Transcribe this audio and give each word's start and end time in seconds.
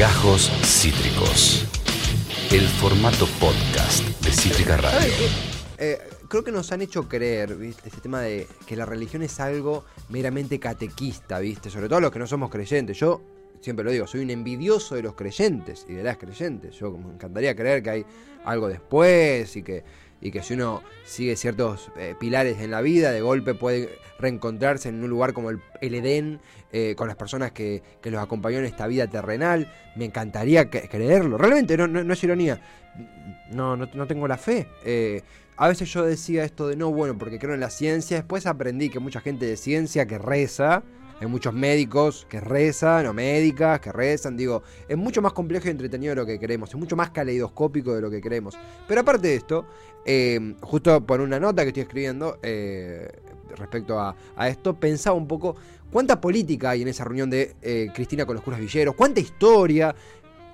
Gajos 0.00 0.50
Cítricos. 0.64 1.66
El 2.50 2.62
formato 2.62 3.26
podcast 3.38 4.02
de 4.24 4.30
Cítrica 4.30 4.78
Radio. 4.78 5.12
Eh, 5.76 5.98
creo 6.26 6.42
que 6.42 6.50
nos 6.50 6.72
han 6.72 6.80
hecho 6.80 7.06
creer, 7.06 7.54
¿viste? 7.54 7.86
Este 7.86 8.00
tema 8.00 8.22
de 8.22 8.46
que 8.66 8.76
la 8.76 8.86
religión 8.86 9.22
es 9.22 9.38
algo 9.40 9.84
meramente 10.08 10.58
catequista, 10.58 11.38
¿viste? 11.38 11.68
Sobre 11.68 11.90
todo 11.90 12.00
los 12.00 12.10
que 12.10 12.18
no 12.18 12.26
somos 12.26 12.48
creyentes. 12.48 12.96
Yo 12.96 13.20
siempre 13.60 13.84
lo 13.84 13.90
digo, 13.90 14.06
soy 14.06 14.22
un 14.22 14.30
envidioso 14.30 14.94
de 14.94 15.02
los 15.02 15.12
creyentes 15.12 15.84
y 15.86 15.92
de 15.92 16.02
las 16.02 16.16
creyentes. 16.16 16.76
Yo 16.76 16.92
me 16.92 17.12
encantaría 17.12 17.54
creer 17.54 17.82
que 17.82 17.90
hay 17.90 18.06
algo 18.46 18.68
después 18.68 19.54
y 19.54 19.62
que, 19.62 19.84
y 20.20 20.30
que 20.30 20.42
si 20.42 20.54
uno 20.54 20.82
sigue 21.04 21.36
ciertos 21.36 21.90
eh, 21.96 22.14
pilares 22.18 22.60
en 22.60 22.70
la 22.70 22.80
vida, 22.80 23.10
de 23.10 23.20
golpe 23.20 23.54
puede 23.54 23.98
reencontrarse 24.18 24.88
en 24.88 25.02
un 25.02 25.08
lugar 25.08 25.32
como 25.32 25.50
el, 25.50 25.60
el 25.80 25.94
Edén 25.94 26.40
eh, 26.72 26.94
con 26.96 27.08
las 27.08 27.16
personas 27.16 27.52
que, 27.52 27.82
que, 28.00 28.10
los 28.10 28.22
acompañó 28.22 28.58
en 28.58 28.66
esta 28.66 28.86
vida 28.86 29.06
terrenal. 29.06 29.72
Me 29.96 30.04
encantaría 30.04 30.70
creerlo. 30.70 31.38
Realmente, 31.38 31.76
no, 31.76 31.86
no, 31.86 32.04
no, 32.04 32.12
es 32.12 32.22
ironía. 32.22 32.60
No, 33.50 33.76
no, 33.76 33.88
no 33.92 34.06
tengo 34.06 34.28
la 34.28 34.36
fe. 34.36 34.68
Eh, 34.84 35.22
a 35.56 35.68
veces 35.68 35.92
yo 35.92 36.04
decía 36.04 36.44
esto 36.44 36.68
de 36.68 36.76
no, 36.76 36.92
bueno, 36.92 37.18
porque 37.18 37.38
creo 37.38 37.54
en 37.54 37.60
la 37.60 37.70
ciencia. 37.70 38.18
Después 38.18 38.46
aprendí 38.46 38.90
que 38.90 38.98
mucha 38.98 39.20
gente 39.20 39.46
de 39.46 39.56
ciencia 39.56 40.06
que 40.06 40.18
reza 40.18 40.82
hay 41.20 41.26
muchos 41.26 41.52
médicos 41.52 42.26
que 42.28 42.40
rezan 42.40 43.06
o 43.06 43.12
médicas 43.12 43.78
que 43.80 43.92
rezan. 43.92 44.38
Digo, 44.38 44.62
es 44.88 44.96
mucho 44.96 45.20
más 45.20 45.34
complejo 45.34 45.68
y 45.68 45.70
entretenido 45.70 46.12
de 46.12 46.16
lo 46.16 46.26
que 46.26 46.38
queremos. 46.38 46.70
Es 46.70 46.76
mucho 46.76 46.96
más 46.96 47.10
caleidoscópico 47.10 47.94
de 47.94 48.00
lo 48.00 48.10
que 48.10 48.22
queremos. 48.22 48.58
Pero 48.88 49.02
aparte 49.02 49.28
de 49.28 49.34
esto, 49.34 49.66
eh, 50.06 50.54
justo 50.62 51.04
por 51.04 51.20
una 51.20 51.38
nota 51.38 51.62
que 51.62 51.68
estoy 51.68 51.82
escribiendo 51.82 52.38
eh, 52.42 53.06
respecto 53.54 54.00
a, 54.00 54.16
a, 54.34 54.48
esto, 54.48 54.74
pensaba 54.80 55.14
un 55.14 55.28
poco 55.28 55.56
cuánta 55.92 56.18
política 56.18 56.70
hay 56.70 56.82
en 56.82 56.88
esa 56.88 57.04
reunión 57.04 57.28
de 57.28 57.54
eh, 57.60 57.90
Cristina 57.94 58.24
con 58.24 58.34
los 58.36 58.42
curas 58.42 58.58
villeros, 58.58 58.94
cuánta 58.94 59.20
historia. 59.20 59.94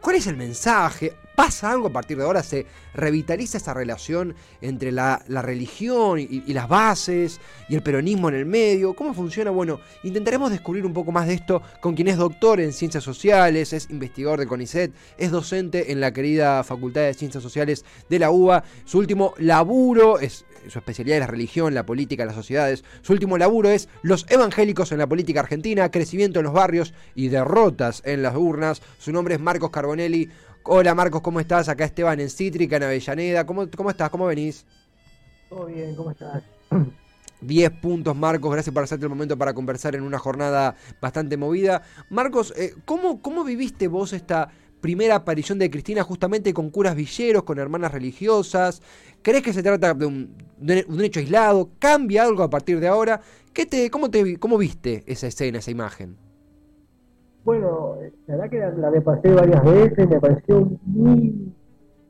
¿Cuál 0.00 0.16
es 0.16 0.26
el 0.26 0.36
mensaje? 0.36 1.12
¿Pasa 1.36 1.70
algo 1.70 1.88
a 1.88 1.92
partir 1.92 2.16
de 2.16 2.24
ahora? 2.24 2.42
¿Se 2.42 2.64
revitaliza 2.94 3.58
esa 3.58 3.74
relación 3.74 4.34
entre 4.62 4.90
la, 4.90 5.22
religión 5.28 6.18
y, 6.18 6.42
y, 6.46 6.52
las 6.54 6.66
bases 6.66 7.40
y 7.68 7.74
el 7.74 7.82
peronismo 7.82 8.30
en 8.30 8.36
el 8.36 8.46
medio? 8.46 8.94
¿Cómo 8.94 9.12
funciona? 9.12 9.50
Bueno, 9.50 9.80
intentaremos 10.02 10.50
descubrir 10.50 10.86
un 10.86 10.94
poco 10.94 11.12
más 11.12 11.26
de 11.26 11.34
esto 11.34 11.62
con 11.82 11.94
quien 11.94 12.08
es 12.08 12.16
doctor 12.16 12.58
en 12.58 12.72
ciencias 12.72 13.04
sociales, 13.04 13.74
es 13.74 13.90
investigador 13.90 14.40
de 14.40 14.46
CONICET, 14.46 14.94
es 15.18 15.30
docente 15.30 15.92
en 15.92 16.00
la 16.00 16.12
querida 16.12 16.64
Facultad 16.64 17.02
de 17.02 17.12
Ciencias 17.12 17.42
Sociales 17.42 17.84
de 18.08 18.18
la 18.18 18.30
UBA. 18.30 18.64
Su 18.86 18.98
último 18.98 19.34
laburo 19.36 20.18
es 20.18 20.46
su 20.68 20.78
especialidad 20.78 21.18
es 21.18 21.20
la 21.20 21.26
religión, 21.26 21.74
la 21.74 21.86
política, 21.86 22.24
las 22.24 22.34
sociedades. 22.34 22.84
Su 23.02 23.12
último 23.12 23.38
laburo 23.38 23.70
es 23.70 23.88
Los 24.02 24.26
evangélicos 24.28 24.92
en 24.92 24.98
la 24.98 25.06
política 25.06 25.40
argentina, 25.40 25.90
crecimiento 25.90 26.40
en 26.40 26.44
los 26.44 26.52
barrios 26.52 26.94
y 27.14 27.28
derrotas 27.28 28.02
en 28.04 28.22
las 28.22 28.34
urnas. 28.34 28.82
Su 28.98 29.12
nombre 29.12 29.34
es 29.34 29.40
Marcos 29.40 29.70
Carbonelli. 29.70 30.30
Hola 30.68 30.96
Marcos, 30.96 31.20
¿cómo 31.20 31.38
estás? 31.38 31.68
Acá 31.68 31.84
Esteban 31.84 32.18
en 32.18 32.28
Cítrica, 32.28 32.76
en 32.76 32.82
Avellaneda. 32.82 33.46
¿Cómo, 33.46 33.68
cómo 33.76 33.90
estás? 33.90 34.10
¿Cómo 34.10 34.26
venís? 34.26 34.66
Todo 35.48 35.66
bien, 35.66 35.94
¿cómo 35.94 36.10
estás? 36.10 36.42
10 37.40 37.70
puntos, 37.80 38.16
Marcos. 38.16 38.50
Gracias 38.50 38.74
por 38.74 38.82
hacerte 38.82 39.04
el 39.04 39.10
momento 39.10 39.38
para 39.38 39.54
conversar 39.54 39.94
en 39.94 40.02
una 40.02 40.18
jornada 40.18 40.74
bastante 41.00 41.36
movida. 41.36 41.82
Marcos, 42.10 42.52
eh, 42.56 42.74
¿cómo, 42.84 43.22
¿cómo 43.22 43.44
viviste 43.44 43.86
vos 43.86 44.12
esta 44.12 44.48
primera 44.80 45.14
aparición 45.14 45.60
de 45.60 45.70
Cristina 45.70 46.02
justamente 46.02 46.52
con 46.52 46.70
curas 46.70 46.96
villeros, 46.96 47.44
con 47.44 47.60
hermanas 47.60 47.92
religiosas? 47.92 48.82
¿Crees 49.22 49.44
que 49.44 49.52
se 49.52 49.62
trata 49.62 49.94
de 49.94 50.06
un, 50.06 50.36
de 50.58 50.84
un 50.88 51.00
hecho 51.04 51.20
aislado? 51.20 51.70
¿Cambia 51.78 52.24
algo 52.24 52.42
a 52.42 52.50
partir 52.50 52.80
de 52.80 52.88
ahora? 52.88 53.20
¿Qué 53.52 53.66
te, 53.66 53.88
cómo, 53.88 54.10
te, 54.10 54.36
¿Cómo 54.40 54.58
viste 54.58 55.04
esa 55.06 55.28
escena, 55.28 55.60
esa 55.60 55.70
imagen? 55.70 56.25
Bueno, 57.46 57.94
la 58.26 58.34
verdad 58.34 58.50
que 58.50 58.58
la, 58.58 58.90
repasé 58.90 59.32
varias 59.32 59.64
veces, 59.64 60.08
me 60.08 60.18
pareció 60.20 60.68
muy, 60.82 61.54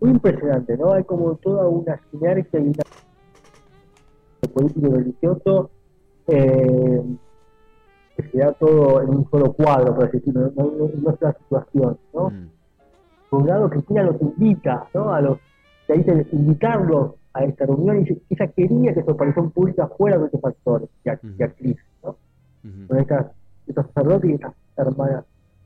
muy 0.00 0.10
impresionante, 0.10 0.78
¿no? 0.78 0.94
Hay 0.94 1.04
como 1.04 1.34
toda 1.36 1.68
una 1.68 2.00
sinergia 2.10 2.58
y 2.58 2.68
una 2.68 2.82
político 4.54 4.86
y 4.86 4.90
religioso 4.90 5.70
eh, 6.28 7.02
que 8.16 8.22
se 8.22 8.38
da 8.38 8.52
todo 8.52 9.02
en 9.02 9.10
un 9.10 9.30
solo 9.30 9.52
cuadro, 9.52 9.94
por 9.94 10.06
así 10.06 10.16
decirlo, 10.20 10.52
no, 10.56 10.64
no, 10.70 10.88
no 11.02 11.10
es 11.10 11.20
una 11.20 11.34
situación, 11.34 11.98
¿no? 12.14 12.30
Mm. 12.30 12.48
Por 13.28 13.42
un 13.42 13.46
lado, 13.46 13.68
Cristina 13.68 14.04
los 14.04 14.18
invita, 14.22 14.88
¿no? 14.94 15.12
A 15.12 15.20
los 15.20 15.38
que 15.86 15.98
dicen 15.98 16.26
invitarlos 16.32 17.16
a 17.34 17.44
esta 17.44 17.66
reunión 17.66 18.06
y 18.06 18.22
ella 18.30 18.46
quería 18.52 18.94
que 18.94 19.04
su 19.04 19.10
aparición 19.10 19.50
pública 19.50 19.86
fuera 19.98 20.16
de 20.16 20.24
estos 20.24 20.40
factores 20.40 20.88
y, 21.04 21.10
actrices, 21.10 21.84
¿no? 22.02 22.16
Con 22.88 22.98
estas, 23.00 23.26
estos 23.66 23.86
sacerdotes 23.86 24.30
y 24.30 24.34
estas 24.34 24.54
hermanas 24.76 25.24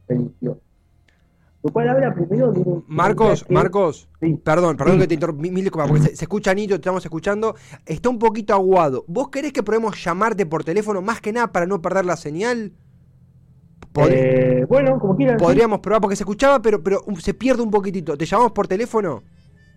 religiosas. 0.09 0.63
Lo 1.63 1.71
cual 1.73 1.91
habla 1.91 2.15
primero 2.15 2.53
de 2.53 2.61
un, 2.61 2.85
Marcos, 2.89 3.45
que... 3.45 3.53
Marcos, 3.53 4.09
sí. 4.19 4.41
perdón, 4.43 4.79
perdón 4.79 4.95
sí. 4.95 5.01
que 5.03 5.09
te 5.09 5.15
interrumpa, 5.15 5.43
mil 5.43 5.71
porque 5.71 6.01
se, 6.01 6.17
se, 6.17 6.25
escucha 6.25 6.55
Nito, 6.55 6.75
te 6.75 6.77
estamos 6.77 7.05
escuchando, 7.05 7.55
está 7.85 8.09
un 8.09 8.19
poquito 8.19 8.55
aguado. 8.55 9.05
¿Vos 9.09 9.29
querés 9.29 9.53
que 9.53 9.63
probemos 9.63 10.03
llamarte 10.03 10.47
por 10.47 10.65
teléfono 10.65 11.03
más 11.03 11.21
que 11.21 11.33
nada 11.33 11.53
para 11.53 11.67
no 11.67 11.83
perder 11.83 12.07
la 12.07 12.17
señal? 12.17 12.73
Pod 13.93 14.09
eh, 14.11 14.65
bueno, 14.69 14.99
como 14.99 15.17
quieran. 15.17 15.37
Podríamos 15.37 15.79
sí. 15.79 15.83
probar 15.83 16.01
porque 16.01 16.17
se 16.17 16.23
escuchaba, 16.23 16.63
pero, 16.63 16.83
pero 16.83 17.03
se 17.19 17.35
pierde 17.35 17.63
un 17.63 17.71
poquitito. 17.71 18.17
¿Te 18.17 18.25
llamamos 18.25 18.53
por 18.53 18.67
teléfono? 18.67 19.23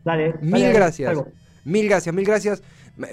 Dale. 0.06 0.36
Mil 0.42 0.52
dale, 0.52 0.74
gracias. 0.74 1.10
Algo. 1.10 1.28
Mil 1.66 1.88
gracias, 1.88 2.16
mil 2.16 2.26
gracias. 2.26 2.64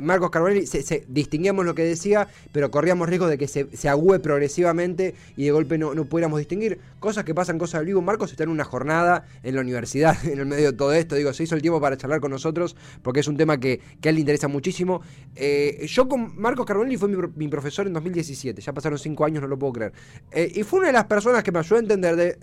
Marcos 0.03 0.31
Carbonelli, 0.31 0.67
se, 0.67 0.83
se, 0.83 1.05
distinguíamos 1.09 1.65
lo 1.65 1.75
que 1.75 1.83
decía, 1.83 2.29
pero 2.53 2.71
corríamos 2.71 3.09
riesgo 3.09 3.27
de 3.27 3.39
que 3.39 3.49
se, 3.49 3.75
se 3.75 3.89
agüe 3.89 4.21
progresivamente 4.21 5.15
y 5.37 5.45
de 5.45 5.53
golpe 5.53 5.79
no, 5.79 5.95
no, 5.95 6.05
pudiéramos 6.05 6.39
distinguir. 6.39 6.79
Cosas 6.99 7.25
que 7.25 7.35
pasan, 7.35 7.59
cosas 7.59 7.81
del 7.81 7.87
vivo. 7.87 8.03
Marcos 8.03 8.31
está 8.31 8.45
en 8.45 8.51
una 8.51 8.65
jornada 8.65 9.27
en 9.43 9.55
la 9.55 9.63
universidad, 9.63 10.17
en 10.27 10.39
el 10.39 10.47
medio 10.47 10.73
de 10.73 10.77
todo 10.77 10.93
esto. 10.93 11.15
Digo, 11.15 11.33
se 11.33 11.45
hizo 11.45 11.55
el 11.55 11.63
tiempo 11.63 11.81
para 11.81 11.97
charlar 11.97 12.21
con 12.21 12.31
nosotros 12.31 12.77
porque 13.03 13.21
es 13.21 13.29
un 13.29 13.37
tema 13.37 13.59
que, 13.59 13.81
que 14.01 14.09
a 14.09 14.11
él 14.11 14.17
le 14.17 14.21
interesa 14.21 14.49
muchísimo. 14.49 15.01
Eh, 15.35 15.87
yo 15.87 16.09
con 16.09 16.39
Marcos 16.39 16.67
Carbonelli 16.67 16.97
fue 16.97 17.09
mi, 17.09 17.49
profesor 17.49 17.87
en 17.87 17.95
2017, 17.95 18.61
ya 18.61 18.73
pasaron 18.73 18.99
cinco 18.99 19.25
años, 19.25 19.41
no 19.41 19.49
lo 19.49 19.59
puedo 19.59 19.73
creer. 19.73 19.93
Eh, 20.31 20.53
y 20.55 20.63
fue 20.63 20.81
una 20.81 20.89
de 20.89 20.93
las 20.93 21.05
personas 21.07 21.43
que 21.43 21.53
me 21.53 21.59
ayudó 21.59 21.77
a 21.77 21.81
entender 21.81 22.17
de 22.17 22.39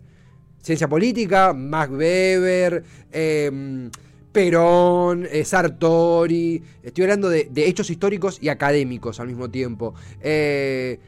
ciencia 0.61 0.87
política, 0.87 1.53
Max 1.53 1.91
Weber, 1.91 2.83
eh, 3.11 3.89
Perón, 4.37 5.27
eh, 5.31 5.43
Sartori, 5.43 6.61
estoy 6.83 7.05
hablando 7.05 7.27
de, 7.27 7.47
de, 7.49 7.65
hechos 7.65 7.89
históricos 7.89 8.37
y 8.39 8.49
académicos 8.49 9.19
al 9.19 9.25
mismo 9.25 9.49
tiempo. 9.49 9.95
Eh, 10.21 10.99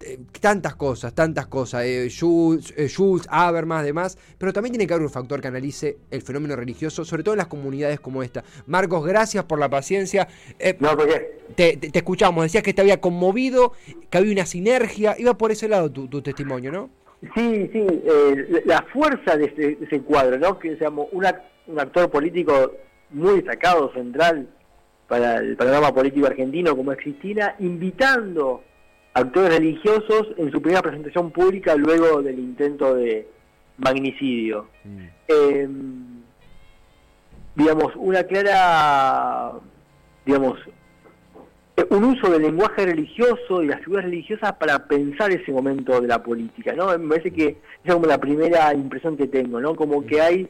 eh, 0.00 0.20
tantas 0.40 0.76
cosas, 0.76 1.12
tantas 1.12 1.48
cosas, 1.48 1.84
eh, 1.84 2.06
Schultz, 2.08 2.72
eh, 2.76 2.86
Schultz, 2.86 3.26
Habermas, 3.30 3.84
demás, 3.84 4.16
pero 4.38 4.52
también 4.52 4.74
tiene 4.74 4.86
que 4.86 4.94
haber 4.94 5.04
un 5.04 5.10
factor 5.10 5.40
que 5.40 5.48
analice 5.48 5.96
el 6.12 6.22
fenómeno 6.22 6.54
religioso, 6.54 7.04
sobre 7.04 7.24
todo 7.24 7.34
en 7.34 7.38
las 7.38 7.48
comunidades 7.48 7.98
como 7.98 8.22
esta. 8.22 8.44
Marcos, 8.66 9.04
gracias 9.04 9.42
por 9.42 9.58
la 9.58 9.68
paciencia. 9.68 10.28
Eh, 10.60 10.76
no, 10.78 10.96
¿por 10.96 11.08
qué? 11.08 11.40
Te, 11.56 11.76
te, 11.78 11.90
te, 11.90 11.98
escuchamos, 11.98 12.44
decías 12.44 12.62
que 12.62 12.74
te 12.74 12.82
había 12.82 13.00
conmovido, 13.00 13.72
que 14.08 14.18
había 14.18 14.30
una 14.30 14.46
sinergia, 14.46 15.16
iba 15.18 15.36
por 15.36 15.50
ese 15.50 15.66
lado 15.66 15.90
tu, 15.90 16.06
tu 16.06 16.22
testimonio, 16.22 16.70
¿no? 16.70 16.90
Sí, 17.34 17.68
sí, 17.72 17.84
la 18.66 18.82
fuerza 18.92 19.36
de 19.36 19.46
ese, 19.46 19.74
de 19.74 19.84
ese, 19.84 20.00
cuadro, 20.02 20.38
¿no? 20.38 20.60
Que 20.60 20.74
digamos, 20.74 21.08
una 21.10 21.42
un 21.68 21.78
actor 21.78 22.10
político 22.10 22.72
muy 23.10 23.36
destacado, 23.36 23.92
central 23.92 24.48
para 25.06 25.36
el 25.36 25.56
panorama 25.56 25.94
político 25.94 26.26
argentino 26.26 26.76
como 26.76 26.92
es 26.92 26.98
Cristina, 26.98 27.54
invitando 27.60 28.62
actores 29.14 29.58
religiosos 29.58 30.28
en 30.36 30.50
su 30.50 30.60
primera 30.60 30.82
presentación 30.82 31.30
pública 31.30 31.74
luego 31.76 32.22
del 32.22 32.38
intento 32.38 32.94
de 32.94 33.26
magnicidio. 33.78 34.68
Mm. 34.84 34.98
Eh, 35.28 35.68
digamos, 37.54 37.92
una 37.96 38.22
clara, 38.24 39.52
digamos, 40.24 40.58
un 41.90 42.04
uso 42.04 42.30
del 42.30 42.42
lenguaje 42.42 42.84
religioso 42.86 43.62
y 43.62 43.66
las 43.66 43.80
figuras 43.80 44.04
religiosas 44.04 44.52
para 44.54 44.86
pensar 44.86 45.30
ese 45.30 45.52
momento 45.52 46.00
de 46.00 46.08
la 46.08 46.22
política, 46.22 46.72
¿no? 46.74 46.86
Me 46.98 47.08
parece 47.08 47.32
que 47.32 47.46
esa 47.46 47.58
es 47.84 47.94
como 47.94 48.06
la 48.06 48.18
primera 48.18 48.72
impresión 48.74 49.16
que 49.16 49.26
tengo, 49.26 49.60
¿no? 49.60 49.74
Como 49.74 50.04
que 50.04 50.20
hay 50.20 50.48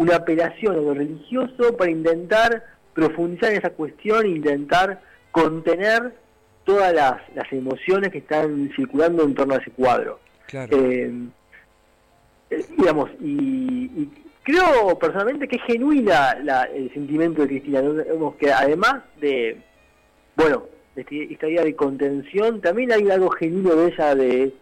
una 0.00 0.16
apelación 0.16 0.76
a 0.76 0.80
lo 0.80 0.94
religioso 0.94 1.76
para 1.76 1.90
intentar 1.90 2.64
profundizar 2.94 3.50
en 3.50 3.58
esa 3.58 3.68
cuestión 3.68 4.26
intentar 4.26 5.02
contener 5.30 6.14
todas 6.64 6.94
las, 6.94 7.20
las 7.34 7.52
emociones 7.52 8.10
que 8.10 8.18
están 8.18 8.70
circulando 8.74 9.24
en 9.24 9.34
torno 9.34 9.54
a 9.54 9.58
ese 9.58 9.70
cuadro. 9.72 10.18
Claro. 10.46 10.74
Eh, 10.74 11.12
eh, 12.48 12.64
digamos, 12.78 13.10
y, 13.20 13.90
y, 13.94 14.10
creo 14.42 14.98
personalmente 14.98 15.46
que 15.46 15.56
es 15.56 15.62
genuina 15.64 16.34
la, 16.42 16.62
el 16.62 16.90
sentimiento 16.94 17.42
de 17.42 17.48
Cristina, 17.48 17.82
¿no? 17.82 18.34
que 18.38 18.50
además 18.50 19.02
de, 19.20 19.58
bueno, 20.34 20.64
de 20.94 21.02
este, 21.02 21.30
esta 21.30 21.46
idea 21.46 21.62
de 21.62 21.76
contención, 21.76 22.62
también 22.62 22.90
hay 22.90 23.10
algo 23.10 23.28
genuino 23.32 23.76
de 23.76 23.88
ella 23.88 24.14
de 24.14 24.54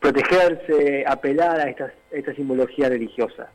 protegerse, 0.00 1.04
apelar 1.06 1.60
a 1.60 1.68
esta, 1.68 1.84
a 1.84 2.16
esta 2.16 2.34
simbología 2.34 2.88
religiosa. 2.88 3.50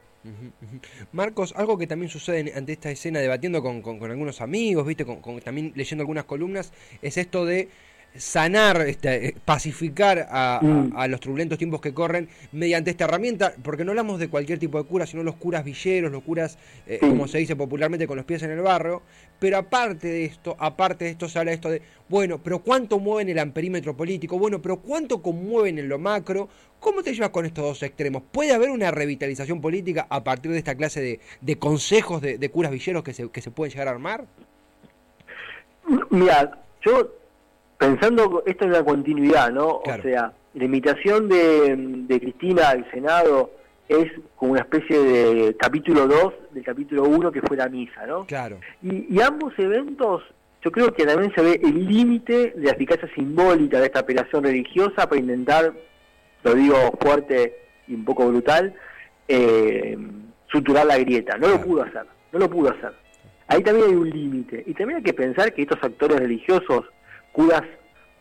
Marcos, 1.11 1.53
algo 1.57 1.77
que 1.77 1.87
también 1.87 2.09
sucede 2.09 2.53
ante 2.55 2.73
esta 2.73 2.91
escena, 2.91 3.19
debatiendo 3.19 3.61
con, 3.61 3.81
con, 3.81 4.09
algunos 4.09 4.41
amigos, 4.41 4.85
viste, 4.85 5.05
con, 5.05 5.21
con, 5.21 5.39
también 5.41 5.73
leyendo 5.75 6.01
algunas 6.01 6.25
columnas, 6.25 6.71
es 7.01 7.17
esto 7.17 7.45
de 7.45 7.69
sanar, 8.15 8.81
este, 8.81 9.27
eh, 9.27 9.35
pacificar 9.45 10.27
Mm. 10.61 10.91
a, 10.95 11.03
a 11.03 11.07
los 11.07 11.19
turbulentos 11.19 11.57
tiempos 11.57 11.81
que 11.81 11.93
corren 11.93 12.29
mediante 12.51 12.91
esta 12.91 13.05
herramienta, 13.05 13.53
porque 13.63 13.83
no 13.83 13.91
hablamos 13.91 14.19
de 14.19 14.27
cualquier 14.29 14.59
tipo 14.59 14.77
de 14.81 14.87
cura, 14.87 15.05
sino 15.05 15.23
los 15.23 15.35
curas 15.35 15.63
villeros, 15.63 16.11
los 16.11 16.23
curas, 16.23 16.57
eh, 16.87 16.99
Sí. 17.01 17.07
como 17.09 17.27
se 17.27 17.39
dice 17.39 17.55
popularmente, 17.55 18.05
con 18.07 18.17
los 18.17 18.25
pies 18.25 18.43
en 18.43 18.51
el 18.51 18.61
barro. 18.61 19.01
Pero 19.39 19.57
aparte 19.57 20.07
de 20.07 20.25
esto, 20.25 20.55
aparte 20.59 21.05
de 21.05 21.11
esto, 21.11 21.27
se 21.27 21.37
habla 21.39 21.51
de 21.51 21.55
esto 21.55 21.69
de, 21.69 21.81
bueno, 22.07 22.37
pero 22.41 22.59
¿cuánto 22.59 22.99
mueven 22.99 23.29
el 23.29 23.39
amperímetro 23.39 23.95
político? 23.97 24.37
Bueno, 24.39 24.61
pero 24.61 24.77
¿cuánto 24.77 25.21
conmueven 25.21 25.79
en 25.79 25.89
lo 25.89 25.99
macro? 25.99 26.47
¿Cómo 26.79 27.01
te 27.01 27.13
llevas 27.13 27.29
con 27.31 27.45
estos 27.45 27.63
dos 27.63 27.83
extremos? 27.83 28.23
¿Puede 28.31 28.53
haber 28.53 28.69
una 28.69 28.91
revitalización 28.91 29.59
política 29.61 30.05
a 30.09 30.23
partir 30.23 30.51
de 30.51 30.57
esta 30.59 30.75
clase 30.75 31.01
de, 31.01 31.19
de 31.41 31.57
consejos 31.57 32.21
de, 32.21 32.37
de 32.37 32.49
curas 32.49 32.71
villeros 32.71 33.03
que 33.03 33.13
se, 33.13 33.29
que 33.29 33.41
se 33.41 33.51
pueden 33.51 33.71
llegar 33.71 33.87
a 33.87 33.91
armar? 33.91 34.25
Mira, 36.09 36.57
yo 36.85 37.13
pensando, 37.87 38.43
esto 38.45 38.65
es 38.65 38.71
una 38.71 38.83
continuidad, 38.83 39.51
¿no? 39.51 39.81
Claro. 39.81 40.01
O 40.01 40.03
sea, 40.03 40.33
la 40.53 40.63
invitación 40.63 41.27
de, 41.27 41.75
de 41.77 42.19
Cristina 42.19 42.69
al 42.69 42.89
Senado 42.91 43.51
es 43.89 44.11
como 44.35 44.53
una 44.53 44.61
especie 44.61 44.97
de 44.99 45.55
capítulo 45.57 46.07
2 46.07 46.33
del 46.51 46.63
capítulo 46.63 47.03
1 47.03 47.31
que 47.31 47.41
fue 47.41 47.57
la 47.57 47.67
misa, 47.67 48.05
¿no? 48.05 48.25
Claro. 48.25 48.59
Y, 48.81 49.13
y 49.13 49.21
ambos 49.21 49.53
eventos, 49.57 50.23
yo 50.63 50.71
creo 50.71 50.93
que 50.93 51.05
también 51.05 51.33
se 51.35 51.41
ve 51.41 51.59
el 51.63 51.85
límite 51.87 52.53
de 52.55 52.63
la 52.63 52.71
eficacia 52.71 53.09
simbólica 53.13 53.79
de 53.79 53.87
esta 53.87 53.99
operación 53.99 54.43
religiosa 54.43 55.07
para 55.07 55.19
intentar, 55.19 55.73
lo 56.43 56.55
digo 56.55 56.75
fuerte 57.01 57.57
y 57.87 57.95
un 57.95 58.05
poco 58.05 58.27
brutal, 58.27 58.73
eh, 59.27 59.97
suturar 60.51 60.85
la 60.85 60.97
grieta. 60.97 61.37
No 61.37 61.49
lo 61.49 61.61
pudo 61.61 61.83
hacer, 61.83 62.05
no 62.31 62.39
lo 62.39 62.49
pudo 62.49 62.69
hacer. 62.69 62.93
Ahí 63.47 63.61
también 63.61 63.89
hay 63.89 63.95
un 63.95 64.09
límite. 64.09 64.63
Y 64.65 64.73
también 64.73 64.97
hay 64.97 65.03
que 65.03 65.13
pensar 65.13 65.53
que 65.53 65.63
estos 65.63 65.83
actores 65.83 66.19
religiosos, 66.19 66.85
curas, 67.33 67.63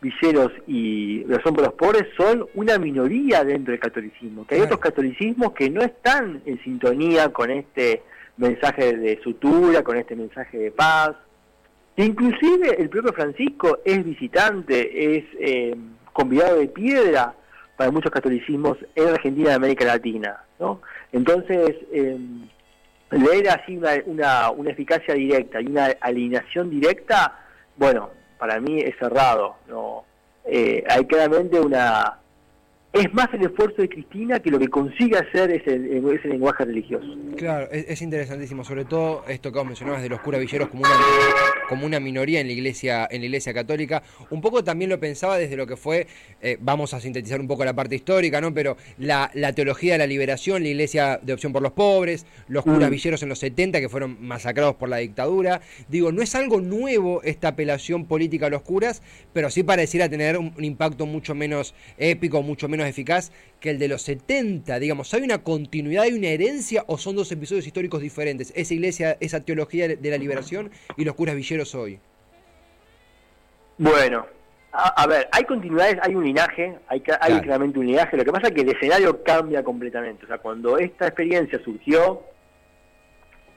villeros 0.01 0.51
y 0.67 1.23
los 1.25 1.41
pobres, 1.75 2.05
son 2.17 2.47
una 2.55 2.77
minoría 2.79 3.45
dentro 3.45 3.71
del 3.71 3.81
catolicismo. 3.81 4.45
Que 4.45 4.57
hay 4.57 4.61
Claro. 4.63 4.75
otros 4.75 4.81
catolicismos 4.81 5.53
que 5.53 5.71
no 5.71 5.81
están 5.81 6.43
en 6.45 6.61
sintonía 6.65 7.29
con 7.29 7.51
este 7.53 8.03
mensaje 8.37 8.97
de 8.97 9.21
sutura, 9.23 9.85
con 9.85 9.97
este 9.97 10.17
mensaje 10.17 10.59
de 10.59 10.71
paz. 10.73 11.13
Inclusive 11.97 12.81
el 12.83 12.89
propio 12.89 13.13
Francisco 13.13 13.79
es 13.85 14.05
visitante, 14.05 15.17
es 15.19 15.25
eh, 15.39 15.77
convidado 16.13 16.59
de 16.59 16.67
piedra 16.67 17.35
para 17.77 17.91
muchos 17.93 18.11
catolicismos 18.11 18.79
en 18.97 19.09
Argentina 19.09 19.51
y 19.51 19.55
América 19.55 19.85
Latina. 19.85 20.43
¿no? 20.59 20.81
Entonces, 21.13 21.77
eh, 21.93 22.19
leer 23.11 23.51
así 23.51 23.77
una, 23.77 23.91
una, 24.07 24.51
una 24.51 24.71
eficacia 24.71 25.15
directa 25.15 25.61
y 25.61 25.67
una 25.67 25.87
alineación 26.01 26.71
directa, 26.71 27.39
bueno, 27.77 28.11
para 28.43 28.59
mí 28.59 28.81
es 28.81 28.97
cerrado. 28.99 29.55
¿no? 29.69 30.03
Eh, 30.45 30.83
hay 30.89 31.05
claramente 31.05 31.61
una... 31.61 32.19
Es 32.93 33.13
más 33.15 33.29
el 33.33 33.43
esfuerzo 33.43 33.81
de 33.81 33.89
Cristina 33.89 34.39
que 34.41 34.51
lo 34.51 34.59
que 34.59 34.69
consigue 34.69 35.17
hacer 35.17 35.51
ese, 35.51 35.75
ese 36.15 36.29
lenguaje 36.29 36.65
religioso. 36.67 37.07
Claro, 37.39 37.71
es, 37.71 37.87
es 37.89 38.03
interesantísimo, 38.03 38.65
sobre 38.65 38.85
todo 38.85 39.25
esto 39.29 39.51
que 39.51 39.59
vos 39.59 39.67
mencionabas 39.67 40.03
de 40.03 40.11
los 40.11 40.21
curas 40.21 40.41
villeros 40.43 40.69
como 40.69 40.83
una, 40.83 40.91
como 41.71 41.87
una 41.87 42.01
minoría 42.01 42.41
en 42.41 42.49
la 42.49 42.53
iglesia, 42.53 43.09
en 43.11 43.21
la 43.23 43.27
iglesia 43.27 43.55
católica. 43.55 44.03
Un 44.29 44.43
poco 44.43 44.63
también 44.63 44.91
lo 44.91 45.01
pensaba 45.01 45.39
desde 45.39 45.57
lo 45.57 45.67
que 45.67 45.77
fue, 45.77 46.07
eh, 46.43 46.59
vamos 46.61 46.93
a 46.93 47.01
sintetizar 47.01 47.41
un 47.41 47.49
poco 47.49 47.65
la 47.65 47.73
parte 47.73 47.95
histórica, 47.95 48.43
¿no? 48.43 48.53
Pero 48.53 48.77
la, 48.99 49.31
la 49.33 49.55
teología 49.55 49.93
de 49.95 49.99
la 49.99 50.07
liberación, 50.07 50.63
la 50.63 50.69
iglesia 50.69 51.19
de 51.23 51.33
opción 51.33 51.53
por 51.53 51.63
los 51.63 51.73
pobres, 51.73 52.27
los 52.49 52.67
Mm. 52.67 52.91
villeros 52.91 53.23
en 53.23 53.29
los 53.29 53.39
70 53.39 53.81
que 53.81 53.89
fueron 53.89 54.19
masacrados 54.21 54.75
por 54.75 54.89
la 54.89 54.99
dictadura. 54.99 55.61
Digo, 55.89 56.13
no 56.13 56.21
es 56.23 56.35
algo 56.35 56.61
nuevo 56.61 57.23
esta 57.23 57.49
apelación 57.49 58.05
política 58.05 58.47
a 58.47 58.51
los 58.51 58.63
curas, 58.63 59.03
pero 59.33 59.51
sí 59.51 59.63
pareciera 59.63 60.09
tener 60.09 60.37
un, 60.37 60.53
un 60.57 60.65
impacto 60.65 61.07
mucho 61.07 61.35
menos 61.35 61.75
épico, 61.97 62.43
mucho 62.43 62.69
menos 62.69 62.82
eficaz 62.89 63.33
que 63.61 63.71
el 63.71 63.79
de 63.79 63.89
los 63.89 64.03
70, 64.03 64.79
digamos, 64.79 65.13
¿hay 65.15 65.23
una 65.23 65.39
continuidad, 65.43 66.05
hay 66.05 66.13
una 66.15 66.29
herencia 66.29 66.85
o 66.87 66.99
son 66.99 67.17
dos 67.17 67.31
episodios 67.33 67.67
históricos 67.67 68.01
diferentes? 68.01 68.53
Esa 68.57 68.75
iglesia, 68.75 69.17
esa 69.21 69.41
teología 69.41 69.89
de 69.89 70.11
la 70.11 70.19
liberación 70.19 70.71
y 70.97 71.05
los 71.05 71.15
curas 71.15 71.35
villeros 71.37 71.75
hoy. 71.75 71.99
Bueno, 73.79 74.27
a, 74.73 75.03
a 75.03 75.07
ver, 75.07 75.29
hay 75.33 75.45
continuidades, 75.45 75.99
hay 76.03 76.15
un 76.15 76.25
linaje, 76.25 76.77
hay, 76.89 77.01
ca- 77.01 77.19
hay 77.21 77.33
Claro. 77.33 77.43
claramente 77.45 77.79
un 77.79 77.87
linaje. 77.87 78.17
Lo 78.17 78.25
que 78.25 78.33
pasa 78.33 78.49
es 78.49 78.55
que 78.55 78.61
el 78.63 78.69
escenario 78.71 79.23
cambia 79.23 79.63
completamente. 79.63 80.25
O 80.25 80.29
sea, 80.29 80.39
cuando 80.39 80.79
esta 80.79 81.07
experiencia 81.07 81.61
surgió, 81.65 82.23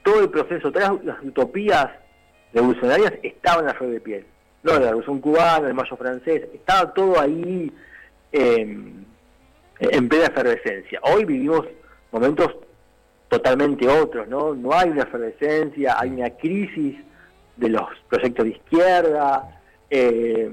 todo 0.02 0.20
el 0.20 0.30
proceso, 0.30 0.70
todas 0.72 0.92
las, 0.94 1.04
las 1.04 1.22
utopías 1.24 1.88
revolucionarias 2.52 3.12
estaban 3.22 3.68
a 3.68 3.74
flor 3.74 3.90
de 3.90 4.00
piel. 4.00 4.26
No, 4.62 4.72
la 4.72 4.78
revolución 4.90 5.20
cubana, 5.20 5.68
el 5.68 5.74
mayo 5.74 5.96
francés, 5.96 6.42
estaba 6.52 6.92
todo 6.92 7.20
ahí 7.20 7.72
eh, 8.32 8.76
en 9.78 10.08
plena 10.08 10.26
efervescencia. 10.26 11.00
Hoy 11.02 11.24
vivimos 11.24 11.66
momentos 12.12 12.56
totalmente 13.28 13.88
otros, 13.88 14.28
¿no? 14.28 14.54
No 14.54 14.72
hay 14.72 14.90
una 14.90 15.02
efervescencia, 15.02 15.98
hay 15.98 16.10
una 16.10 16.30
crisis 16.30 16.96
de 17.56 17.68
los 17.68 17.88
proyectos 18.08 18.44
de 18.44 18.50
izquierda, 18.52 19.60
eh, 19.90 20.50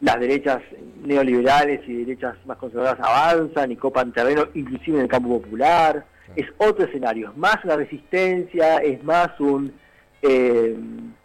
las 0.00 0.18
derechas 0.18 0.60
neoliberales 1.04 1.80
y 1.86 2.04
derechas 2.04 2.34
más 2.44 2.58
conservadoras 2.58 3.00
avanzan 3.00 3.70
y 3.70 3.76
copan 3.76 4.12
terreno, 4.12 4.48
inclusive 4.54 4.98
en 4.98 5.04
el 5.04 5.08
campo 5.08 5.40
popular. 5.40 6.04
Es 6.34 6.46
otro 6.58 6.86
escenario, 6.86 7.30
es 7.30 7.36
más 7.36 7.64
una 7.64 7.76
resistencia, 7.76 8.78
es 8.78 9.02
más 9.04 9.38
un 9.38 9.72
eh, 10.22 10.76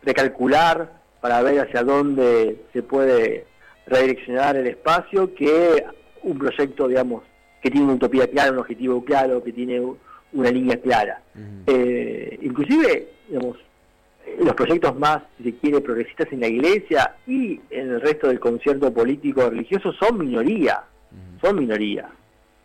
recalcular 0.04 0.92
para 1.22 1.42
ver 1.42 1.62
hacia 1.62 1.84
dónde 1.84 2.62
se 2.74 2.84
puede 2.84 3.46
redireccionar 3.88 4.58
el 4.58 4.68
espacio 4.68 5.34
que 5.34 5.84
un 6.24 6.38
proyecto, 6.38 6.88
digamos, 6.88 7.24
que 7.62 7.72
tiene 7.72 7.86
una 7.86 7.96
utopía 7.96 8.28
clara, 8.28 8.52
un 8.52 8.60
objetivo 8.60 9.04
claro, 9.04 9.44
que 9.44 9.52
tiene 9.52 9.82
una 10.34 10.52
línea 10.52 10.78
clara. 10.78 11.22
Eh, 11.66 12.40
inclusive, 12.42 13.08
digamos, 13.28 13.58
los 14.40 14.54
proyectos 14.56 14.98
más, 14.98 15.24
si 15.38 15.46
se 15.46 15.58
quiere, 15.58 15.82
progresistas 15.82 16.32
en 16.32 16.42
la 16.42 16.48
iglesia 16.48 17.16
y 17.26 17.60
en 17.70 17.90
el 17.92 18.02
resto 18.02 18.28
del 18.28 18.40
concierto 18.40 18.94
político 18.94 19.50
religioso 19.50 19.94
son 19.94 20.20
minoría, 20.20 20.84
son 21.42 21.60
minoría, 21.60 22.10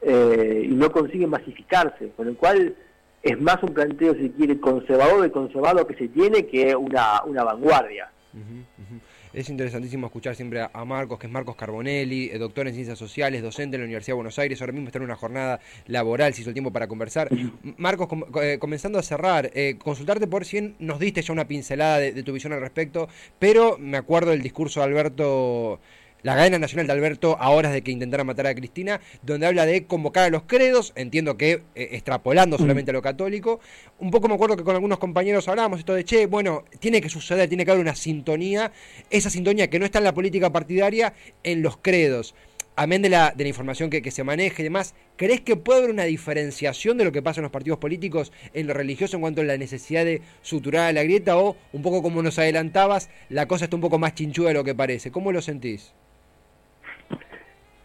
eh, 0.00 0.66
y 0.68 0.74
no 0.74 0.90
consiguen 0.90 1.30
masificarse, 1.30 2.10
con 2.16 2.26
lo 2.26 2.34
cual 2.34 2.74
es 3.22 3.40
más 3.40 3.62
un 3.62 3.70
planteo, 3.70 4.14
si 4.14 4.22
se 4.22 4.32
quiere, 4.32 4.58
conservador 4.58 5.22
de 5.22 5.30
conservado 5.30 5.86
que 5.86 5.94
se 5.94 6.08
tiene 6.08 6.46
que 6.46 6.74
una, 6.74 7.22
una 7.24 7.44
vanguardia. 7.44 8.10
Ujú. 8.34 8.98
Es 9.32 9.48
interesantísimo 9.48 10.06
escuchar 10.08 10.36
siempre 10.36 10.60
a- 10.60 10.84
Marcos, 10.84 11.18
que 11.18 11.26
es 11.26 11.32
Marcos 11.32 11.56
Carbonelli, 11.56 12.28
eh, 12.32 12.38
doctor 12.38 12.68
en 12.68 12.74
ciencias 12.74 12.98
sociales, 12.98 13.40
docente 13.42 13.76
en 13.76 13.82
la 13.82 13.84
Universidad 13.86 14.12
de 14.12 14.16
Buenos 14.16 14.38
Aires, 14.38 14.60
ahora 14.60 14.72
mismo 14.74 14.88
está 14.88 14.98
en 14.98 15.04
una 15.04 15.16
jornada 15.16 15.58
laboral, 15.86 16.34
se 16.34 16.42
hizo 16.42 16.50
el 16.50 16.54
tiempo 16.54 16.70
para 16.70 16.86
conversar. 16.86 17.30
Marcos, 17.78 18.08
com- 18.08 18.24
eh, 18.42 18.58
comenzando 18.58 18.98
a 18.98 19.02
cerrar, 19.02 19.50
eh, 19.54 19.76
consultarte 19.82 20.26
por 20.26 20.44
si 20.44 20.74
nos 20.80 21.00
diste 21.00 21.22
ya 21.22 21.32
una 21.32 21.46
pincelada 21.48 21.98
de, 21.98 22.12
de 22.12 22.22
tu 22.22 22.32
visión 22.34 22.52
al 22.52 22.60
respecto, 22.60 23.08
pero 23.38 23.78
me 23.78 23.96
acuerdo 23.96 24.32
del 24.32 24.42
discurso 24.42 24.80
de 24.80 24.86
Alberto, 24.86 25.80
la 26.22 26.34
cadena 26.36 26.58
nacional 26.58 26.86
de 26.86 26.92
Alberto 26.92 27.36
a 27.40 27.50
horas 27.50 27.72
de 27.72 27.82
que 27.82 27.90
intentara 27.90 28.24
matar 28.24 28.46
a 28.46 28.54
Cristina, 28.54 29.00
donde 29.22 29.46
habla 29.46 29.66
de 29.66 29.86
convocar 29.86 30.24
a 30.24 30.30
los 30.30 30.42
credos, 30.44 30.92
entiendo 30.96 31.36
que 31.36 31.62
eh, 31.74 31.88
extrapolando 31.92 32.58
solamente 32.58 32.90
a 32.90 32.94
lo 32.94 33.02
católico. 33.02 33.60
Un 33.98 34.10
poco 34.10 34.28
me 34.28 34.34
acuerdo 34.34 34.56
que 34.56 34.64
con 34.64 34.74
algunos 34.74 34.98
compañeros 34.98 35.48
hablábamos 35.48 35.80
esto 35.80 35.94
de, 35.94 36.04
che, 36.04 36.26
bueno, 36.26 36.64
tiene 36.78 37.00
que 37.00 37.08
suceder, 37.08 37.48
tiene 37.48 37.64
que 37.64 37.70
haber 37.70 37.82
una 37.82 37.94
sintonía, 37.94 38.72
esa 39.10 39.30
sintonía 39.30 39.68
que 39.68 39.78
no 39.78 39.84
está 39.84 39.98
en 39.98 40.04
la 40.04 40.14
política 40.14 40.50
partidaria, 40.50 41.14
en 41.42 41.62
los 41.62 41.76
credos. 41.76 42.34
Amén 42.74 43.02
de 43.02 43.10
la, 43.10 43.34
de 43.36 43.44
la 43.44 43.48
información 43.48 43.90
que, 43.90 44.00
que 44.00 44.10
se 44.10 44.24
maneje 44.24 44.62
y 44.62 44.64
demás, 44.64 44.94
¿crees 45.16 45.42
que 45.42 45.56
puede 45.56 45.80
haber 45.80 45.90
una 45.90 46.04
diferenciación 46.04 46.96
de 46.96 47.04
lo 47.04 47.12
que 47.12 47.20
pasa 47.20 47.40
en 47.40 47.42
los 47.42 47.52
partidos 47.52 47.78
políticos 47.78 48.32
en 48.54 48.66
lo 48.66 48.72
religioso 48.72 49.16
en 49.16 49.20
cuanto 49.20 49.42
a 49.42 49.44
la 49.44 49.58
necesidad 49.58 50.06
de 50.06 50.22
suturar 50.40 50.88
a 50.88 50.92
la 50.92 51.02
grieta 51.02 51.36
o, 51.36 51.54
un 51.74 51.82
poco 51.82 52.02
como 52.02 52.22
nos 52.22 52.38
adelantabas, 52.38 53.10
la 53.28 53.46
cosa 53.46 53.64
está 53.64 53.76
un 53.76 53.82
poco 53.82 53.98
más 53.98 54.14
chinchuda 54.14 54.48
de 54.48 54.54
lo 54.54 54.64
que 54.64 54.74
parece? 54.74 55.10
¿Cómo 55.10 55.32
lo 55.32 55.42
sentís? 55.42 55.92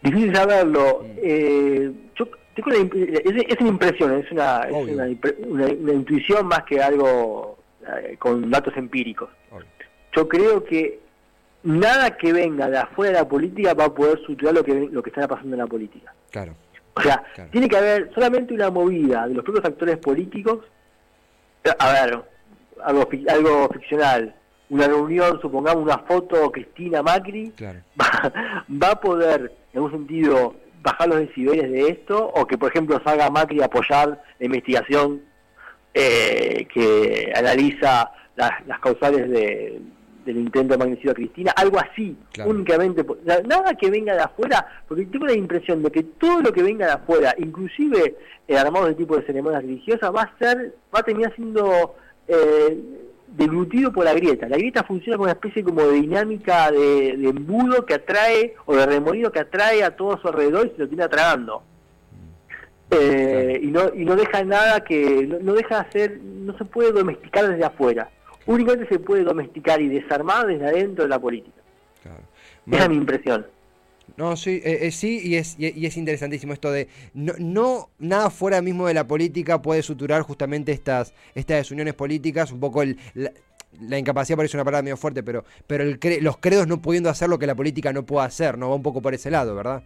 Difícil 0.02 0.34
saberlo. 0.34 1.02
Mm. 1.02 1.18
Eh, 1.22 1.92
yo 2.16 2.28
tengo 2.54 2.70
imp- 2.70 2.94
es, 2.94 3.44
es 3.54 3.60
una 3.60 3.68
impresión, 3.70 4.12
es 4.18 4.30
una, 4.32 4.60
es 4.62 4.72
una, 4.72 5.04
una- 5.46 5.66
una 5.66 5.92
intuición 5.92 6.46
más 6.46 6.62
que 6.64 6.80
algo 6.82 7.58
eh, 7.86 8.16
con 8.18 8.50
datos 8.50 8.76
empíricos. 8.76 9.28
Obvio. 9.50 9.66
Yo 10.14 10.28
creo 10.28 10.64
que 10.64 11.00
nada 11.64 12.16
que 12.16 12.32
venga 12.32 12.68
de 12.68 12.78
afuera 12.78 13.12
de 13.12 13.18
la 13.24 13.28
política 13.28 13.74
va 13.74 13.86
a 13.86 13.94
poder 13.94 14.20
suturar 14.24 14.54
lo 14.54 14.64
que 14.64 14.88
lo 14.90 15.02
que 15.02 15.10
está 15.10 15.26
pasando 15.28 15.54
en 15.54 15.60
la 15.60 15.66
política. 15.66 16.12
Claro. 16.30 16.54
O 16.94 17.00
sea, 17.00 17.22
Claro. 17.34 17.50
tiene 17.50 17.68
que 17.68 17.76
haber 17.76 18.10
solamente 18.14 18.54
una 18.54 18.70
movida 18.70 19.26
de 19.28 19.34
los 19.34 19.44
propios 19.44 19.64
actores 19.64 19.96
políticos. 19.98 20.64
A 21.78 21.92
ver, 21.92 22.22
algo, 22.82 23.08
algo 23.28 23.68
ficcional. 23.72 24.34
Una 24.70 24.86
reunión, 24.86 25.40
supongamos 25.40 25.82
una 25.82 25.98
foto 25.98 26.50
Cristina 26.52 27.02
Macri, 27.02 27.52
Claro. 27.56 27.80
va, 28.00 28.32
va 28.68 28.90
a 28.90 29.00
poder, 29.00 29.52
en 29.72 29.82
un 29.82 29.90
sentido, 29.90 30.54
bajar 30.82 31.08
los 31.08 31.18
decibeles 31.18 31.70
de 31.70 31.88
esto, 31.88 32.30
o 32.34 32.46
que, 32.46 32.58
por 32.58 32.70
ejemplo, 32.70 33.00
salga 33.04 33.30
Macri 33.30 33.60
a 33.60 33.66
apoyar 33.66 34.22
la 34.38 34.46
investigación 34.46 35.22
eh, 35.94 36.66
que 36.72 37.32
analiza 37.34 38.12
las, 38.36 38.66
las 38.66 38.78
causales 38.80 39.28
de, 39.30 39.80
del 40.24 40.36
intento 40.36 40.74
de 40.74 40.78
magnicidio 40.78 41.12
a 41.12 41.14
Cristina, 41.14 41.52
algo 41.56 41.78
así, 41.80 42.16
únicamente, 42.44 43.04
nada 43.46 43.74
que 43.74 43.90
venga 43.90 44.14
de 44.14 44.20
afuera, 44.20 44.66
porque 44.86 45.06
tengo 45.06 45.26
la 45.26 45.32
impresión 45.32 45.82
de 45.82 45.90
que 45.90 46.02
todo 46.02 46.42
lo 46.42 46.52
que 46.52 46.62
venga 46.62 46.86
de 46.86 46.92
afuera, 46.92 47.34
inclusive 47.38 48.16
el 48.46 48.56
armado 48.58 48.86
de 48.86 48.94
tipo 48.94 49.16
de 49.16 49.24
ceremonias 49.24 49.62
religiosas, 49.62 50.14
va 50.14 50.22
a 50.22 50.38
ser, 50.38 50.74
va 50.94 51.00
a 51.00 51.02
terminar 51.02 51.34
siendo 51.34 51.96
eh, 52.28 52.78
deglutido 53.36 53.92
por 53.92 54.04
la 54.04 54.14
grieta. 54.14 54.48
La 54.48 54.56
grieta 54.56 54.84
funciona 54.84 55.16
como 55.16 55.24
una 55.24 55.32
especie 55.32 55.62
como 55.62 55.82
de 55.82 55.92
dinámica 55.92 56.70
de, 56.70 57.10
embudo 57.10 57.84
que 57.84 57.94
atrae, 57.94 58.54
o 58.66 58.74
de 58.74 58.86
remolino 58.86 59.30
que 59.30 59.40
atrae 59.40 59.82
a 59.82 59.96
todo 59.96 60.18
su 60.18 60.28
alrededor 60.28 60.66
y 60.66 60.70
se 60.70 60.78
lo 60.78 60.88
tiene 60.88 61.04
atragando. 61.04 61.62
Eh, 62.90 63.60
y, 63.62 63.66
no, 63.66 63.92
y 63.94 64.04
no 64.04 64.16
deja 64.16 64.42
nada 64.44 64.82
que, 64.82 65.26
no, 65.26 65.52
deja 65.52 65.76
de 65.76 65.88
hacer, 65.88 66.20
no 66.22 66.56
se 66.56 66.64
puede 66.64 66.92
domesticar 66.92 67.48
desde 67.48 67.64
afuera. 67.64 68.08
Únicamente 68.46 68.88
se 68.88 68.98
puede 68.98 69.24
domesticar 69.24 69.80
y 69.80 69.88
desarmar 69.88 70.46
desde 70.46 70.66
adentro 70.66 71.04
de 71.04 71.10
la 71.10 71.18
política. 71.18 71.60
Esa 72.70 72.84
es 72.84 72.88
mi 72.88 72.96
impresión. 72.96 73.46
No, 74.16 74.36
sí, 74.36 74.60
eh, 74.64 74.78
eh, 74.82 74.90
sí 74.90 75.20
y 75.22 75.36
es, 75.36 75.56
y, 75.58 75.86
es 75.86 75.96
interesantísimo 75.96 76.52
esto 76.52 76.72
de 76.72 76.88
no, 77.14 77.34
no, 77.38 77.90
nada 77.98 78.30
fuera 78.30 78.62
mismo 78.62 78.86
de 78.86 78.94
la 78.94 79.06
política 79.06 79.62
puede 79.62 79.82
suturar 79.82 80.22
justamente 80.22 80.72
estas, 80.72 81.14
estas 81.34 81.58
desuniones 81.58 81.94
políticas, 81.94 82.50
un 82.50 82.60
poco 82.60 82.82
el, 82.82 82.98
la, 83.14 83.98
incapacidad 83.98 84.36
parece 84.36 84.56
una 84.56 84.64
palabra 84.64 84.82
medio 84.82 84.96
fuerte, 84.96 85.22
pero, 85.22 85.44
pero 85.66 85.84
el 85.84 85.98
los 86.20 86.38
credos 86.38 86.66
no 86.66 86.80
pudiendo 86.82 87.10
hacer 87.10 87.28
lo 87.28 87.38
que 87.38 87.46
la 87.46 87.54
política 87.54 87.92
no 87.92 88.04
puede 88.04 88.26
hacer, 88.26 88.58
¿no? 88.58 88.70
Va 88.70 88.76
un 88.76 88.82
poco 88.82 89.00
por 89.00 89.14
ese 89.14 89.30
lado, 89.30 89.54
¿verdad? 89.54 89.84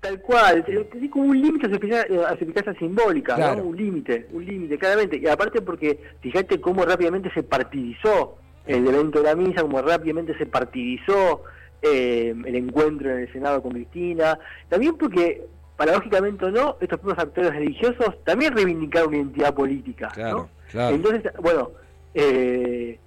Tal 0.00 0.20
cual, 0.20 0.64
es 0.68 1.10
como 1.10 1.26
un 1.26 1.40
límite 1.40 1.66
a 1.66 1.70
su 1.70 1.74
eficacia, 1.74 2.74
simbólica, 2.78 3.36
¿no? 3.36 3.64
un 3.64 3.76
límite, 3.76 4.28
un 4.32 4.44
límite, 4.44 4.78
claramente. 4.78 5.18
Y 5.18 5.26
aparte 5.26 5.60
porque 5.60 5.98
fíjate 6.20 6.60
cómo 6.60 6.84
rápidamente 6.84 7.32
se 7.34 7.42
partidizó 7.42 8.38
el 8.66 8.86
evento 8.86 9.18
de 9.20 9.24
la 9.24 9.34
misa, 9.34 9.62
cómo 9.62 9.82
rápidamente 9.82 10.38
se 10.38 10.46
partidizó 10.46 11.42
eh, 11.82 12.34
el 12.44 12.54
encuentro 12.54 13.10
en 13.10 13.20
el 13.20 13.32
Senado 13.32 13.62
con 13.62 13.72
Cristina, 13.72 14.38
también 14.68 14.96
porque, 14.96 15.46
paradójicamente 15.76 16.46
o 16.46 16.50
no, 16.50 16.76
estos 16.80 16.98
propios 16.98 17.18
actores 17.18 17.52
religiosos 17.52 18.22
también 18.24 18.54
reivindicaron 18.54 19.08
una 19.08 19.18
identidad 19.18 19.54
política. 19.54 20.12
¿no? 20.16 20.48
Entonces, 20.72 21.32
bueno, 21.40 21.70
eh, 22.14 22.98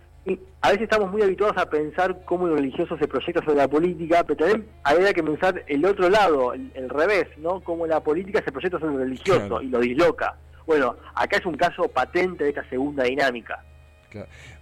a 0.61 0.69
veces 0.69 0.83
estamos 0.83 1.11
muy 1.11 1.23
habituados 1.23 1.57
a 1.57 1.69
pensar 1.69 2.23
cómo 2.25 2.47
el 2.47 2.53
religioso 2.53 2.95
se 2.97 3.07
proyecta 3.07 3.43
sobre 3.43 3.57
la 3.57 3.67
política, 3.67 4.23
pero 4.23 4.37
también 4.37 4.67
habría 4.83 5.11
que 5.13 5.23
pensar 5.23 5.63
el 5.67 5.83
otro 5.85 6.07
lado, 6.09 6.53
el, 6.53 6.89
revés, 6.89 7.27
¿no? 7.37 7.61
Cómo 7.61 7.87
la 7.87 7.99
política 7.99 8.43
se 8.43 8.51
proyecta 8.51 8.79
sobre 8.79 8.93
el 8.93 9.01
religioso 9.01 9.61
y 9.61 9.67
lo 9.67 9.79
disloca. 9.79 10.35
Bueno, 10.67 10.95
acá 11.15 11.37
es 11.37 11.45
un 11.45 11.55
caso 11.55 11.87
patente 11.87 12.43
de 12.43 12.51
esta 12.51 12.63
segunda 12.69 13.03
dinámica. 13.03 13.63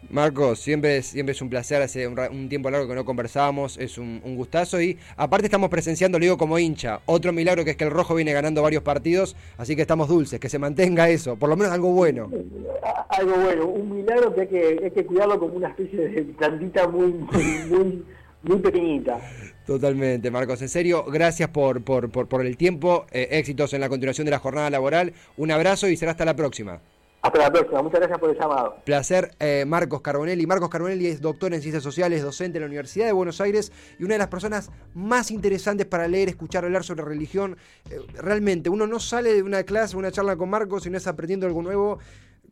Marcos, 0.09 0.59
siempre, 0.59 1.01
siempre 1.03 1.33
es 1.33 1.41
un 1.41 1.49
placer, 1.49 1.81
hace 1.81 2.07
un, 2.07 2.49
tiempo 2.49 2.69
largo 2.69 2.87
que 2.87 2.95
no 2.95 3.05
conversábamos, 3.05 3.77
es 3.77 3.97
un, 3.97 4.21
gustazo 4.35 4.81
y 4.81 4.97
aparte 5.17 5.47
estamos 5.47 5.69
presenciando, 5.69 6.17
lo 6.17 6.23
digo 6.23 6.37
como 6.37 6.57
hincha, 6.57 7.01
otro 7.05 7.33
milagro 7.33 7.65
que 7.65 7.71
es 7.71 7.77
que 7.77 7.83
el 7.83 7.91
Rojo 7.91 8.15
viene 8.15 8.31
ganando 8.33 8.61
varios 8.61 8.83
partidos, 8.83 9.35
así 9.57 9.75
que 9.75 9.81
estamos 9.81 10.07
dulces, 10.07 10.39
que 10.39 10.49
se 10.49 10.57
mantenga 10.59 11.09
eso, 11.09 11.35
por 11.35 11.49
lo 11.49 11.57
menos 11.57 11.73
algo 11.73 11.91
bueno. 11.91 12.31
Algo 13.09 13.37
bueno, 13.37 13.65
un 13.67 13.97
milagro 13.97 14.33
que 14.33 14.41
hay 14.41 14.47
que, 14.47 14.79
hay 14.83 14.91
que 14.91 15.05
cuidarlo 15.05 15.39
como 15.39 15.55
una 15.55 15.69
especie 15.69 16.07
de 16.07 16.21
plantita 16.23 16.87
muy, 16.87 17.13
muy, 17.69 18.03
muy, 18.43 18.57
pequeñita. 18.59 19.19
Totalmente, 19.65 20.31
Marcos. 20.31 20.61
En 20.61 20.69
serio, 20.69 21.03
gracias 21.05 21.49
por, 21.49 21.83
por, 21.83 22.09
por, 22.09 22.45
el 22.45 22.57
tiempo, 22.57 23.05
eh, 23.11 23.27
éxitos 23.31 23.73
en 23.73 23.81
la 23.81 23.89
continuación 23.89 24.25
de 24.25 24.31
la 24.31 24.39
jornada 24.39 24.69
laboral, 24.69 25.13
un 25.37 25.51
abrazo 25.51 25.87
y 25.87 25.97
será 25.97 26.11
hasta 26.11 26.25
la 26.25 26.35
próxima. 26.35 26.79
Hasta 27.29 27.43
la 27.43 27.51
próxima, 27.51 27.83
muchas 27.83 27.99
gracias 27.99 28.17
por 28.17 28.31
el 28.31 28.39
llamado. 28.39 28.77
Placer, 28.85 29.35
eh, 29.39 29.63
Marcos 29.67 30.01
Carbonelli. 30.01 30.47
Marcos 30.47 30.67
Carbonelli 30.67 31.05
es 31.05 31.21
doctor 31.21 31.53
en 31.53 31.61
Ciencias 31.61 31.83
Sociales, 31.83 32.23
docente 32.23 32.57
en 32.57 32.63
la 32.63 32.65
Universidad 32.65 33.05
de 33.05 33.11
Buenos 33.11 33.39
Aires 33.39 33.71
y 33.99 34.03
una 34.03 34.15
de 34.15 34.17
las 34.17 34.29
personas 34.29 34.71
más 34.95 35.29
interesantes 35.29 35.85
para 35.85 36.07
leer, 36.07 36.27
escuchar, 36.27 36.65
hablar 36.65 36.83
sobre 36.83 37.03
religión. 37.03 37.55
Eh, 37.91 37.99
realmente, 38.15 38.71
uno 38.71 38.87
no 38.87 38.99
sale 38.99 39.35
de 39.35 39.43
una 39.43 39.61
clase, 39.61 39.95
una 39.95 40.11
charla 40.11 40.37
con 40.37 40.49
Marcos 40.49 40.87
y 40.87 40.89
no 40.89 40.97
es 40.97 41.05
aprendiendo 41.05 41.45
algo 41.45 41.61
nuevo 41.61 41.99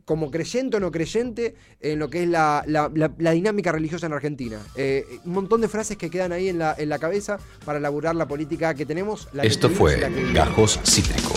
como 0.06 0.30
creyente 0.30 0.78
o 0.78 0.80
no 0.80 0.92
creyente 0.92 1.56
en 1.82 1.98
lo 1.98 2.08
que 2.08 2.24
es 2.24 2.30
la, 2.30 2.64
dinámica 3.34 3.72
religiosa 3.72 4.06
en 4.06 4.14
Argentina. 4.14 4.60
Eh, 4.76 5.06
un 5.26 5.34
montón 5.34 5.60
de 5.60 5.68
frases 5.68 5.98
que 5.98 6.12
quedan 6.12 6.32
ahí 6.34 6.50
en 6.50 6.60
la, 6.60 6.76
en 6.78 6.90
la 6.90 7.00
cabeza 7.00 7.40
para 7.66 7.80
elaborar 7.80 8.16
la 8.16 8.28
política 8.28 8.76
que 8.76 8.86
tenemos. 8.86 9.28
Esto 9.42 9.72
fue 9.72 10.00
Gajos 10.34 10.80
Cítricos. 10.84 11.37